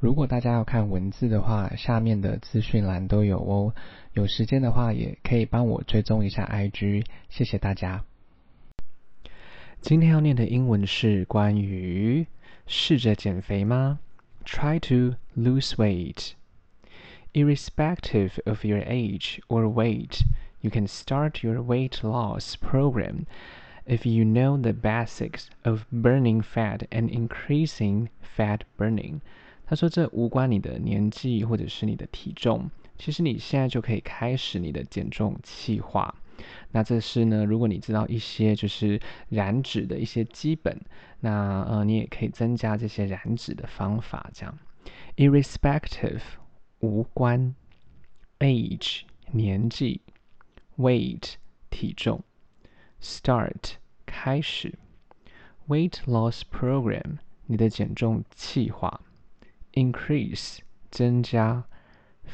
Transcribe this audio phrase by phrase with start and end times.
[0.00, 3.74] 如果大家要看文字的话，下面的资讯栏都有哦。
[4.12, 8.04] 有时间的话，也可以帮我追踪一下 IG，谢谢大家。
[9.80, 12.26] 今天要念的英文是关于
[12.66, 13.98] 试着减肥吗
[14.44, 16.32] ？Try to lose weight.
[17.32, 20.22] Irrespective of your age or weight,
[20.60, 23.26] you can start your weight loss program
[23.84, 29.20] if you know the basics of burning fat and increasing fat burning.
[29.68, 36.14] 他说：“这无关你的年纪或者是你的体重，其实你现在就可以开始你的减重计划。
[36.72, 40.80] 那这是呢，如果你知道一些就是燃脂的一些基本，
[41.20, 44.30] 那呃，你也可以增加这些燃脂的方法。
[44.32, 44.58] 这样
[45.16, 46.22] ，irrespective
[46.78, 47.54] 无关
[48.38, 50.00] ，age 年纪
[50.78, 51.34] ，weight
[51.68, 52.24] 体重
[53.02, 53.72] ，start
[54.06, 54.78] 开始
[55.66, 59.00] ，weight loss program 你的减重计划。”
[59.73, 60.59] increase
[60.91, 61.63] 增加，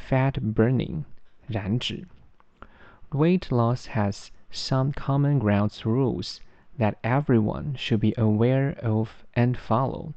[0.09, 1.03] fat burning
[1.47, 2.08] 燃脂。
[3.11, 6.38] Weight loss has some common grounds rules
[6.78, 10.14] that everyone should be aware of and follow。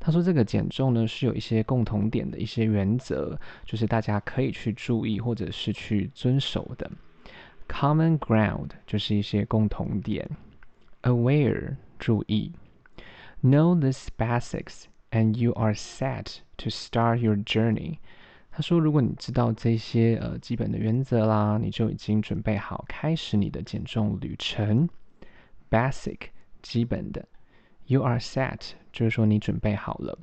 [0.00, 6.90] 他说这个减重呢是有一些共同点的一些原则，就是大家可以去注意或者是去遵守的。
[7.68, 10.28] Common ground 就是一些共同点，
[11.02, 12.52] aware 注意，
[13.42, 14.84] know these basics。
[15.11, 17.99] and you are set to start your journey。
[18.51, 24.89] 他说，如果你知道这些呃基本的原则啦，你就已经准备好开始你的减重旅程。
[25.69, 26.17] Basic
[26.61, 27.27] 基本的
[27.85, 30.17] ，you are set 就是说你准备好了。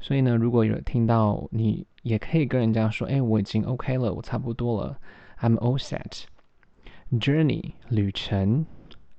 [0.00, 4.98] 所以呢，如果有听到，你也可以跟人家说，哎，我已经 OK 了，我差不多了
[5.40, 6.24] ，I'm all set。
[7.12, 8.66] Journey 旅程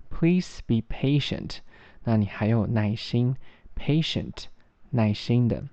[0.10, 1.60] ，Please be patient。
[2.04, 3.36] 那你还有耐心
[3.76, 4.46] ，patient。
[4.93, 5.65] 耐心的。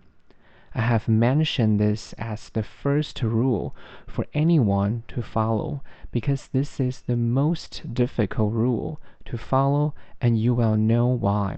[0.72, 3.72] I have mentioned this as the first rule
[4.08, 5.80] for anyone to follow
[6.12, 11.58] because this is the most difficult rule to follow and you will know why.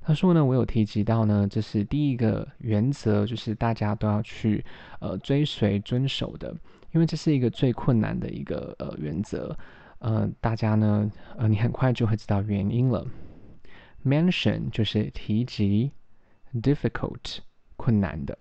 [0.00, 4.64] 他说呢，我有提及到呢，这是第一个原则，就是大家都要去
[5.00, 6.56] 呃追随遵守的，
[6.92, 9.54] 因为这是一个最困难的一个呃原则，
[9.98, 13.06] 呃，大家呢，呃，你很快就会知道原因了。
[14.06, 15.92] Mention 就是提及。
[16.54, 17.38] difficult
[17.76, 18.38] 困难的。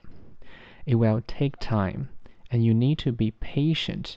[0.85, 2.07] It will take time,
[2.49, 4.15] and you need to be patient,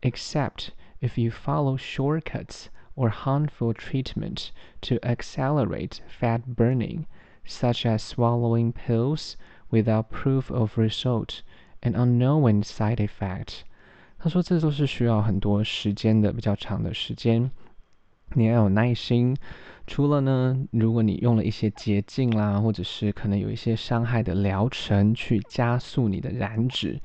[0.00, 4.50] except if you follow shortcuts or harmful treatment
[4.80, 7.04] to accelerate fat burning,
[7.44, 9.34] such as swallowing pills
[9.70, 11.42] without proof of result
[11.82, 13.60] and unknown side effect.
[14.18, 17.50] 他说这都是需要很多时间的，比较长的时间。
[18.32, 19.36] 你要有耐心。
[19.91, 26.97] 除了呢，如果你用了一些捷径啦，或者是可能有一些伤害的疗程去加速你的燃脂，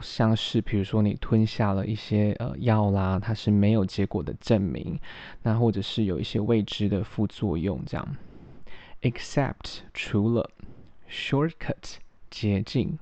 [0.00, 4.98] 像是比如说你吞下了一些呃药啦，它是没有结果的证明，
[5.42, 8.16] 那或者是有一些未知的副作用这样。
[9.02, 10.50] Except 除了
[11.06, 11.96] shortcut
[12.30, 12.98] 捷径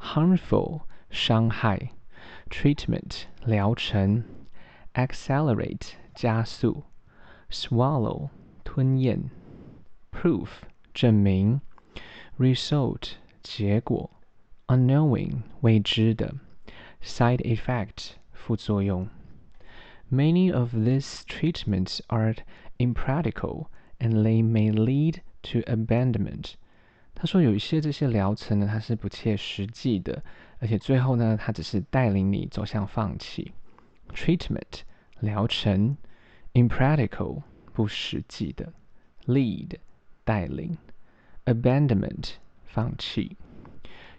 [0.00, 0.80] ，harmful
[1.10, 1.90] 伤害
[2.48, 4.24] ，treatment 疗程
[4.94, 6.84] ，accelerate 加速
[7.50, 8.30] ，swallow。
[8.73, 9.29] 吞咽，
[10.11, 10.47] proof
[10.93, 11.61] 证明，
[12.37, 14.09] result 结果，
[14.67, 16.35] unknowing 未知的，
[17.01, 19.07] side effect 副作用。
[20.11, 22.35] Many of these treatments are
[22.77, 23.67] impractical
[23.99, 26.53] and they may lead to abandonment。
[27.13, 30.23] 他说有一些这些疗程呢，它是不切实际的，
[30.59, 33.51] 而且最后呢，它只是带领你走向放弃。
[34.13, 34.81] Treatment
[35.19, 35.97] 疗程，
[36.53, 37.43] impractical。
[37.73, 38.73] 不实际的，
[39.25, 39.77] lead
[40.23, 40.77] 带领，
[41.45, 42.33] abandonment
[42.65, 43.37] 放弃。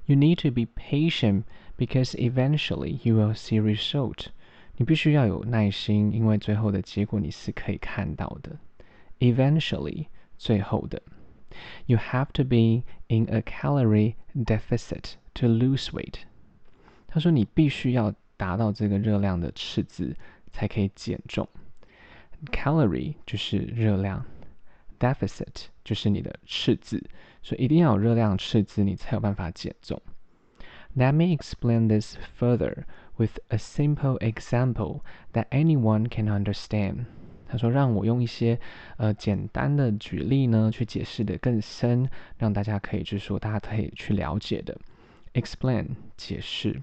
[0.06, 1.44] You need to be patient
[1.76, 4.26] because eventually you will see result。
[4.76, 8.58] 你必须要有耐心，因为最后的结果你是可以看到的。
[9.18, 10.06] Eventually
[10.38, 11.02] 最后的。
[11.86, 16.22] You have to be in a calorie deficit to lose weight。
[17.08, 20.16] 他说你必须要达到这个热量的赤字
[20.52, 21.48] 才可以减重。
[22.52, 24.24] Calorie 就是热量，
[24.98, 27.02] deficit 就是你的赤字，
[27.42, 30.00] 所以一定要有热量赤字，你才有办法减重。
[30.96, 32.84] Let me explain this further
[33.16, 35.02] with a simple example
[35.34, 37.04] that anyone can understand。
[37.46, 38.58] 他说：“让我用一些
[38.96, 42.08] 呃简单的举例呢，去解释的更深，
[42.38, 44.76] 让大家可以就是说大家可以去了解的。
[45.34, 46.80] Explain 解释。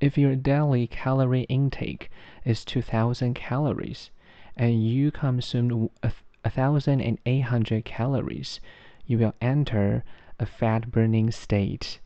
[0.00, 2.08] If your daily calorie intake
[2.44, 4.06] is two thousand calories。”
[4.55, 8.57] and you consume a thousand and eight hundred calories,
[9.05, 10.03] you will enter
[10.37, 11.97] a fat burning state.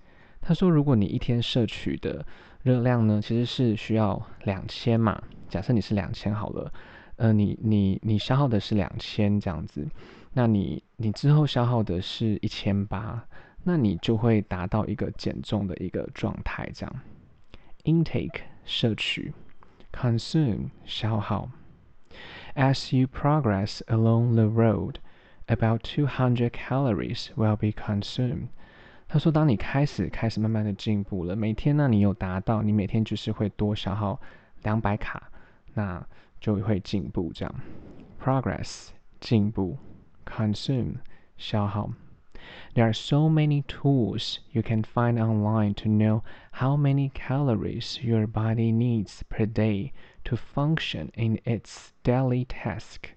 [0.41, 2.25] 他说，如果你一天摄取的
[2.63, 5.21] 热量呢，其实是需要两千嘛。
[5.49, 6.73] 假设你是两千好了，
[7.17, 9.87] 呃，你你你消耗的是两千这样子，
[10.33, 13.25] 那你你之后消耗的是一千八，
[13.63, 16.95] 那你就会达到一个减重的一个状态这样。
[17.83, 19.33] Intake 摄取
[19.93, 21.49] ，consume 消耗。
[22.54, 24.96] As you progress along the road,
[25.46, 28.48] about 200 calories will be consumed.
[29.08, 34.20] 他说，当你开始开始慢慢的进步了，每天呢，你有达到，你每天就是会多消耗
[34.62, 35.30] 两百卡，
[35.74, 36.06] 那
[36.40, 37.54] 就会进步这样。
[38.22, 38.88] Progress
[39.20, 39.78] 进步，
[40.26, 40.96] consume
[41.38, 41.90] 消耗。
[42.74, 46.22] There are so many tools you can find online to know
[46.52, 49.92] how many calories your body needs per day
[50.23, 53.11] to function in its daily task。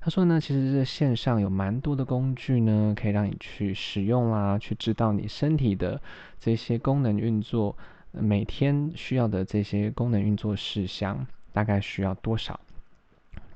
[0.00, 6.00] 他说呢，其实这线上有蛮多的工具呢，可以让你去使用啦，去知道你身体的
[6.38, 7.76] 这些功能运作，
[8.12, 12.60] 每天需要的这些功能运作事项大概需要多少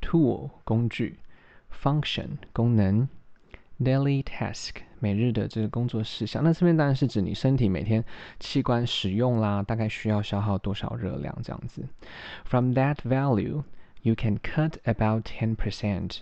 [0.01, 1.19] ？Tool 工具
[1.73, 3.09] ，function 功能
[3.80, 6.44] ，daily task 每日的这个工作事项。
[6.44, 8.04] 那这边当然是指你身体每天
[8.40, 11.88] 器官使用啦，大概需要消耗多少热量这样子。
[12.44, 13.64] From that value,
[14.02, 16.20] you can cut about ten percent.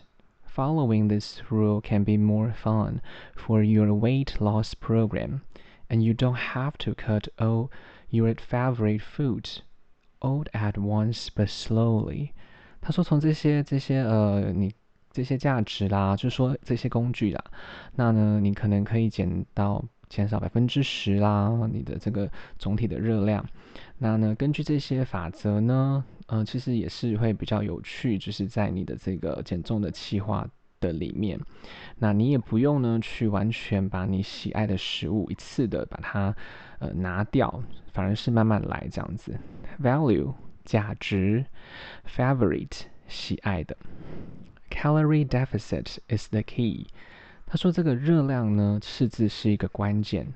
[0.56, 3.00] Following this rule can be more fun
[3.36, 5.42] for your weight loss program,
[5.90, 7.70] and you don't have to cut all
[8.10, 9.62] your favorite foods
[10.20, 12.30] all at once but slowly.
[12.82, 14.72] 他说从这些这些呃你
[15.19, 17.45] 这些价值啦，就是说这些工具啦，
[17.97, 23.45] 那呢你可能可以减到减少百分之十啦，你的这个总体的热量。
[23.99, 26.05] 那呢根据这些法则呢。
[26.31, 30.47] 嗯，其实也是会比较有趣，就是在你的这个减重的计划
[30.79, 31.41] 的里面，
[31.97, 36.37] 那你也不用呢去完全把你喜爱的食物一次的把它
[36.81, 37.63] 呃拿掉，
[37.95, 39.41] 反而是慢慢来这样子。
[39.83, 40.35] Value
[40.67, 41.47] 价值
[42.07, 43.75] ，favorite 喜爱的
[44.78, 46.88] ，calorie deficit is the key。
[47.46, 50.34] 他说这个热量呢赤字是一个关键。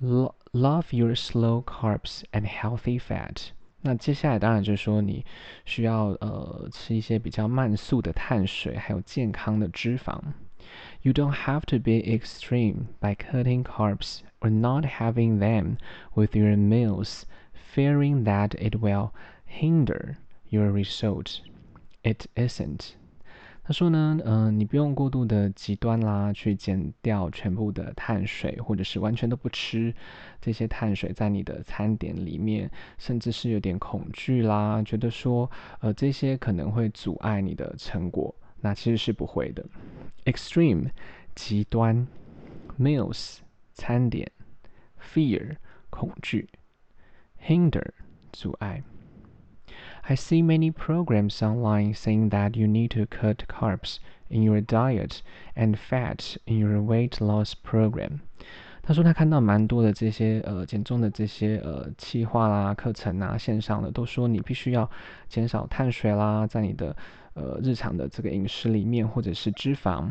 [0.00, 3.48] Love your slow carbs and healthy fat。
[3.82, 5.24] 那接下来当然就是说，你
[5.64, 10.20] 需要呃吃一些比较慢速的碳水，还有健康的脂肪。
[11.02, 15.76] You don't have to be extreme by cutting carbs or not having them
[16.14, 17.22] with your meals,
[17.74, 19.10] fearing that it will
[19.46, 20.16] hinder
[20.48, 21.40] your result.
[22.02, 22.96] It isn't.
[23.71, 29.95] 他说呢，嗯，你不用过度的极端啦，去减掉全部的碳水，或者是完全都不吃
[30.41, 39.63] 这些碳水在你的餐点里面，甚至是有点恐惧啦，觉得说，呃，这些可能会阻碍你的成果，那其实是不会的。
[40.25, 40.89] Extreme
[41.33, 42.05] 极端
[42.77, 43.37] ，meals
[43.73, 44.29] 餐点
[45.01, 45.55] ，fear
[45.89, 46.49] 恐惧
[47.41, 47.87] ，hinder
[48.33, 48.83] 阻碍。
[50.02, 53.98] I see many programs online saying that you need to cut carbs
[54.28, 55.20] in your diet
[55.54, 58.20] and fat in your weight loss program。
[58.82, 64.88] 他说他看到蛮多的这些呃减重的这些呃计划啦、课程啊、线上的都说你必须要
[65.28, 66.96] 减少碳水啦，在你的
[67.34, 70.10] 呃日常的这个饮食里面，或者是脂肪，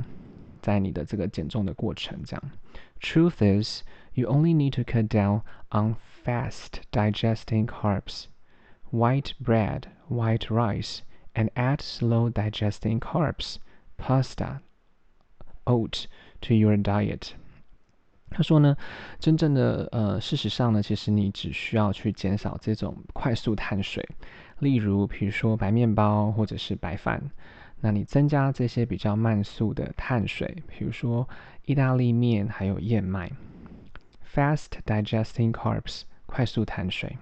[0.61, 2.51] 在你的这个减重的过程这样。
[2.99, 8.25] Truth is, you only need to cut down on fast digesting carbs
[8.90, 11.00] White bread, white rice,
[11.34, 13.56] and add slow digesting carbs,
[13.96, 14.60] pasta,
[15.64, 16.06] oat
[16.40, 17.32] to your diet.
[18.30, 18.76] 他说呢，
[19.18, 24.08] 真正的呃，事实上呢，其实你只需要去减少这种快速碳水，
[24.60, 27.22] 例如比如说白面包或者是白饭。
[27.82, 31.26] 那你增加这些比较慢速的碳水，比如说
[31.64, 33.32] 意大利面还有燕麦。
[34.32, 37.16] Fast digesting carbs，快速碳水。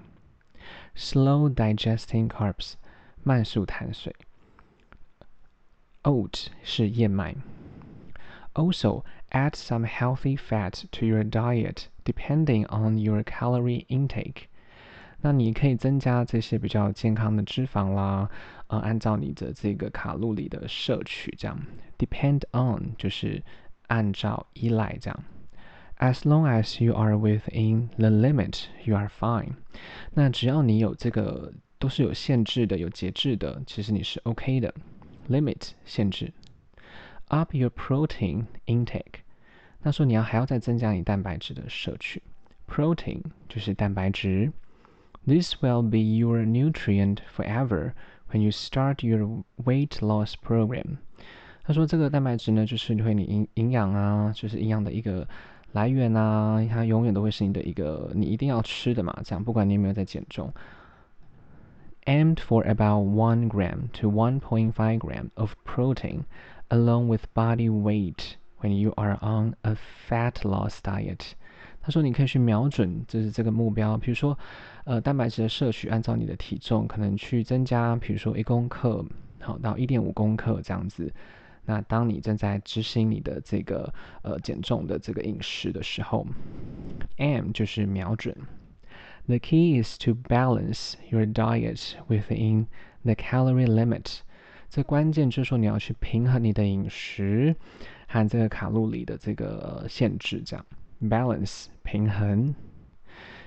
[0.97, 2.73] slow digesting carbs，
[3.23, 4.15] 慢速碳水。
[6.03, 7.35] Oat 是燕麦。
[8.53, 14.43] Also, add some healthy fat to your diet depending on your calorie intake.
[15.21, 18.29] 那你可以增加这些比较健康的脂肪啦，
[18.67, 21.57] 呃，按照你的这个卡路里的摄取，这样。
[21.97, 23.41] Depend on 就是
[23.87, 25.23] 按照依赖这样。
[25.99, 29.53] As long as you are within the limit, you are fine.
[30.13, 34.73] 那只要你有这个都是有限制的、有节制的，其实你是 OK 的。
[35.29, 36.33] Limit 限制。
[37.29, 39.21] Up your protein intake。
[39.81, 42.21] 那说你要还要再增加你蛋白质的摄取。
[42.67, 44.51] Protein 就是蛋白质。
[45.25, 47.93] This will be your nutrient forever
[48.31, 50.97] when you start your weight loss program.
[51.63, 55.25] 他说这个蛋白质呢，就是会你营营养啊，就是营养的一个。
[55.72, 60.52] 来源啊，它永远都会是你的一个你一定要吃的嘛，这样不管你有没有在减重。
[62.06, 66.22] Aimed for about one gram to one point five gram of protein
[66.70, 69.76] along with body weight when you are on a
[70.08, 71.32] fat loss diet。
[71.82, 74.38] 他说你可以去瞄准就是这个目标，比如说
[74.84, 79.04] 呃蛋白质的摄取，按照你的体重可能去增加，比如说一公克
[79.40, 81.12] 好到一点五公克这样子。
[81.67, 86.27] 那当你正在执行你的这个呃减重的这个饮食的时候，
[87.17, 88.35] M 就是瞄准。
[89.27, 92.67] The key is to balance your diet within
[93.03, 94.19] the calorie limit。
[94.69, 97.55] 这关键就是说你要去平衡你的饮食
[98.07, 100.65] 和这个卡路里的这个限制，这样
[101.01, 102.53] balance 平衡。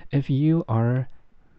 [0.09, 1.07] If you are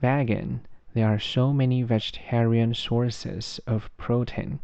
[0.01, 0.61] vegan,
[0.95, 4.59] there are so many vegetarian sources of protein.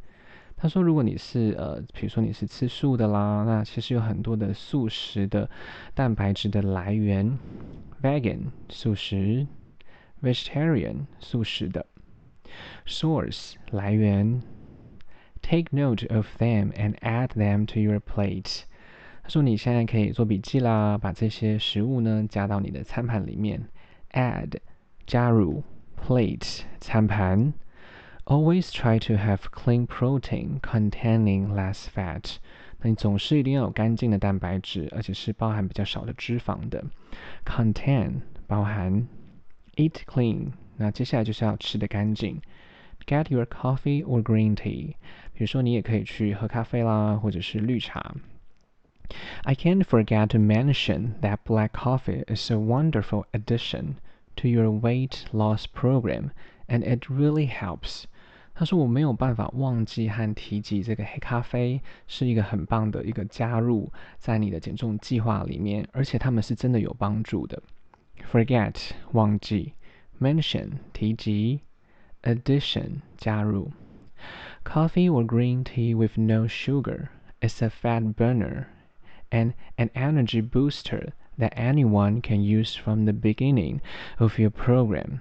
[0.61, 5.49] 他说：“如果你是呃，比如说你是吃素的啦，那其实有很多的素食的
[5.93, 7.39] 蛋白质的来源
[8.03, 9.47] ，vegan 素食
[10.21, 11.85] ，vegetarian 素食的
[12.85, 14.41] ，source 来源
[15.41, 18.63] ，take note of them and add them to your plate。”
[19.23, 23.63] 他说：“你现在可以做笔记啦，把这些食物呢加到你的餐盘里面
[24.11, 24.57] ，add
[25.07, 25.63] 加入
[26.05, 27.53] ，plate 餐盘。”
[28.28, 32.36] Always try to have clean protein containing less fat。
[32.80, 36.84] 那你总是一定要有干净的蛋白质，而且是包含比较少的脂肪的。
[37.44, 39.06] Contain 包含，
[39.76, 40.52] eat clean。
[40.78, 42.40] 那接下来就是要吃的干净。
[43.06, 44.94] Get your coffee or green tea。
[45.34, 48.14] 比如说你也可以去喝咖啡啦，或者是绿茶。
[49.42, 53.96] I can't forget to mention that black coffee is a wonderful addition
[54.36, 56.30] to your weight loss program,
[56.66, 58.04] and it really helps.
[58.58, 67.60] 他说：“我没有办法忘记和提及这个黑咖啡是一个很棒的一个加入在你的减重计划里面，而且他们是真的有帮助的。
[68.30, 69.72] Forget 忘记，
[70.20, 71.60] mention 提及，
[72.22, 73.72] addition 加入。
[74.64, 77.08] Coffee or green tea with no sugar
[77.40, 78.66] is a fat burner
[79.30, 83.80] and an energy booster that anyone can use from the beginning
[84.18, 85.18] of your program.”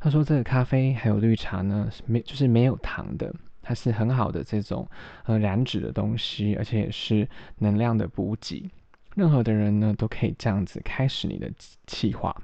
[0.00, 4.88] 他说：“这个咖啡还有绿茶呢，没就是没有糖的，它是很好的这种
[5.24, 8.70] 呃燃脂的东西，而且也是能量的补给。
[9.14, 11.50] 任何的人呢都可以这样子开始你的
[11.86, 12.36] 计划。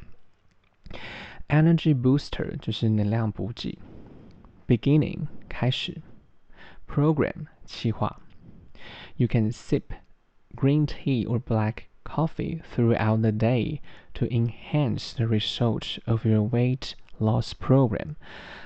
[1.49, 3.79] Energy booster 就是能量补给。
[4.67, 6.01] Beginning 开始。
[6.89, 8.21] Program 计划。
[9.17, 9.83] You can sip
[10.57, 13.81] green tea or black coffee throughout the day
[14.15, 18.16] to enhance the result of your weight.” Loss program，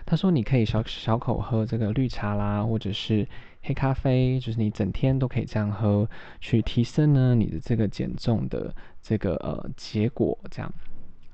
[0.06, 3.28] 他说你可以小小口喝这个绿茶啦，或者是
[3.62, 10.38] 黑咖啡，就是你整天都可以这样喝，去提升呢你的这个减重的这个呃结果。
[10.50, 10.74] 这样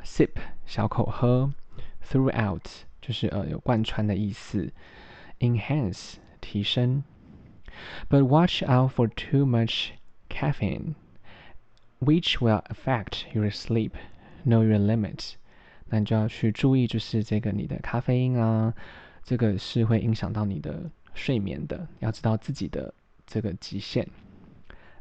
[0.03, 0.29] ，sip
[0.65, 1.51] 小口喝
[2.07, 2.61] ，throughout
[3.01, 4.71] 就是呃有贯穿的意思
[5.39, 7.03] ，enhance 提升。
[8.09, 9.89] But watch out for too much
[10.29, 10.95] caffeine,
[11.99, 13.91] which will affect your sleep.
[14.45, 15.33] Know your limits.
[15.89, 18.73] 那你就要去注意，就是这个你的咖啡因啊，
[19.23, 22.93] 这个是会影响到你的睡眠的，要知道自己的
[23.25, 24.07] 这个极限。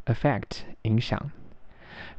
[0.05, 1.31] Affect 影响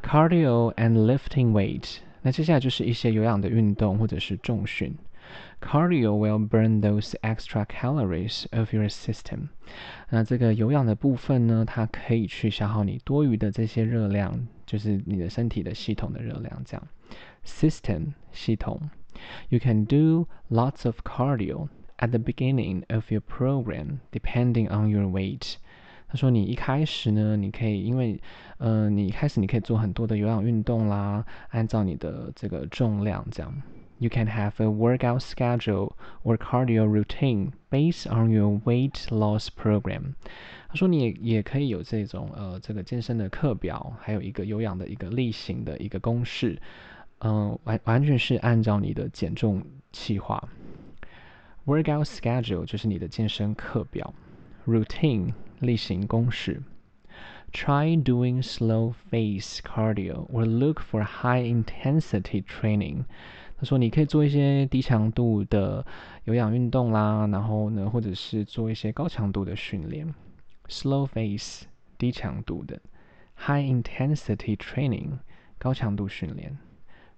[0.04, 2.00] ，cardio and lifting weight。
[2.22, 4.94] 那接下来就是一些有氧的运动或者是重训。
[5.60, 9.50] Cardio will burn those extra calories of your system。
[10.10, 16.88] 那这个有氧的部分呢，它可以去消耗你多余的这些热量，就是你的身体的系统的热量，这样。
[17.47, 18.91] system 系统。
[19.49, 25.55] You can do lots of cardio at the beginning of your program, depending on your weight.
[26.09, 28.21] 他说你一开始呢，你可以因为，
[28.59, 33.63] 呃，你一开始你可以做很多的有氧运动啦，按照你的这个重量这样。
[33.99, 35.93] You can have a workout schedule
[36.25, 40.15] or cardio routine based on your weight loss program.
[40.69, 46.61] 他说你也也可以有这种呃这个健身的课表，还有一个有氧的一个例行的一个公式。
[47.20, 50.48] 嗯，完完全是按照你的减重计划。
[51.66, 54.14] Workout schedule 就是你的健身课表。
[54.66, 56.62] Routine 例行公式。
[57.52, 63.06] Try doing slow phase cardio or look for high intensity training。
[63.58, 65.84] 他说你可以做一些低强度的
[66.26, 70.14] 有氧运动啦，然后呢，或者是做一些高强度的训练。
[70.68, 71.62] Slow phase
[71.98, 72.80] 低强度的
[73.36, 75.20] ，High intensity training
[75.58, 76.58] 高强度训练。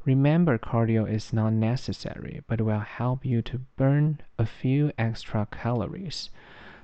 [0.09, 6.27] Remember, cardio is not necessary, but will help you to burn a few extra calories.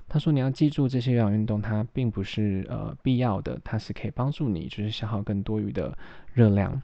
[0.09, 5.97] 他说你要记住这些有氧运动它并不是呃必要的，它是可以帮助你就是消耗更多余的
[6.33, 6.83] 热量，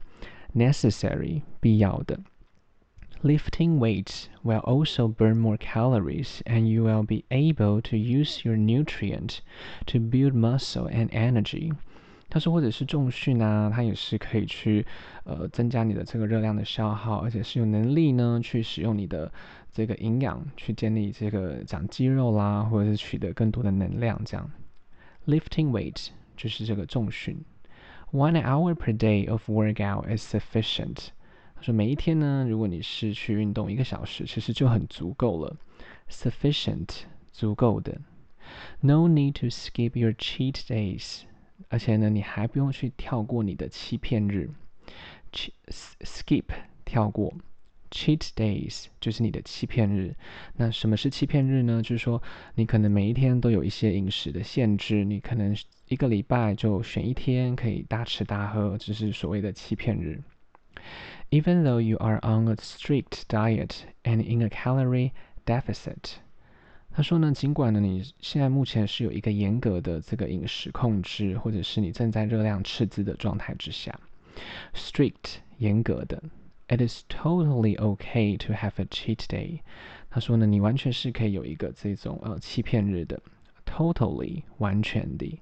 [0.55, 2.19] necessary 必要的。
[3.23, 9.39] Lifting weights will also burn more calories, and you will be able to use your nutrient
[9.87, 11.73] to build muscle and energy.
[12.32, 14.86] 他说，或者是重训啊，它也是可以去
[15.24, 19.30] 呃增加你的这个热量的消耗，而且是有能力呢去使用你的
[19.70, 24.18] 这个营养去建立这个长肌肉啦，或者是取得更多的能量。
[24.24, 24.50] 这样
[25.26, 27.44] ，lifting weight 就是这个重训。
[28.12, 31.08] One hour per day of workout is sufficient.
[31.54, 35.54] 他说每一天呢，如果你是去运动一个小时，其实就很足够了
[36.10, 38.00] ，sufficient 足够的。
[38.80, 41.20] No need to skip your cheat days，
[41.68, 44.50] 而且呢，你还不用去跳过你的欺骗日
[45.32, 45.52] ，cheat。
[46.04, 46.44] skip
[46.84, 47.32] 跳过
[47.90, 50.14] ，cheat days 就是你的欺骗日。
[50.56, 51.80] 那什么是欺骗日呢？
[51.82, 52.22] 就是说
[52.54, 55.56] 你可能每一天都有一些饮食的限制，你可能
[55.88, 60.20] 一个礼拜就选一天可以大吃大喝，这是所谓的欺骗日。
[61.30, 65.12] even though you are on a strict diet and in a calorie
[65.46, 66.16] deficit。
[66.94, 73.98] 他说呢，尽管呢你现在目前是有一个严格的这个饮食控制，或者是你正在热量赤字的状态之下
[74.74, 76.22] ，strict 严格的
[76.68, 79.60] ，it is totally okay to have a cheat day。
[80.10, 83.18] 他说呢，你完全是可以有一个这种呃欺骗日的
[83.64, 85.40] ，totally 完全的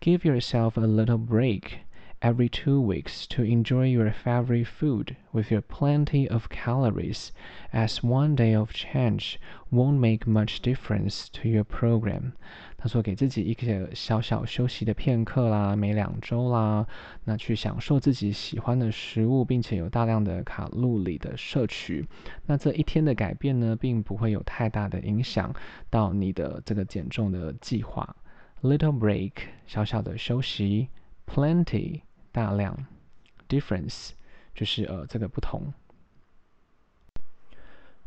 [0.00, 1.62] ，give yourself a little break。
[2.23, 7.31] every two weeks to enjoy your favorite food with your plenty of calories,
[7.71, 9.37] as one day of change
[9.71, 12.33] won't make much difference to your program.
[12.77, 16.85] 他说，给自己一个小小休息的片刻啦，每两周啦，
[17.23, 22.05] 那去享受自己喜欢的食物，并且有大量的卡路里的摄取。
[22.45, 25.53] 那这一天的改变呢，并不会有太大的影响
[25.89, 28.15] 到你的这个减重的计划。
[28.61, 29.31] Little break，
[29.67, 30.89] 小小的休息，
[31.25, 32.01] plenty。
[32.34, 32.76] 大量
[33.48, 34.10] ，difference
[34.52, 35.72] 就是呃这个不同。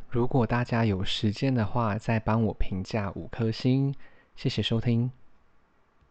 [0.10, 3.96] 如果大家有时间的话，再帮我评价五颗星，
[4.36, 5.10] 谢谢收听。